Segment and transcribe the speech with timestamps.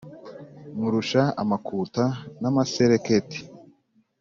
[0.75, 2.03] Nkurusha amakuta
[2.41, 3.39] n' amasereketi